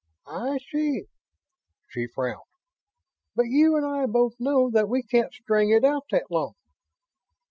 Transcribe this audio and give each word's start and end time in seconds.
"I 0.25 0.57
see." 0.71 1.03
She 1.89 2.07
frowned. 2.07 2.49
"But 3.35 3.45
you 3.49 3.75
and 3.75 3.85
I 3.85 4.07
both 4.07 4.33
know 4.39 4.71
that 4.71 4.89
we 4.89 5.03
can't 5.03 5.31
string 5.31 5.69
it 5.69 5.83
out 5.85 6.05
that 6.09 6.31
long." 6.31 6.53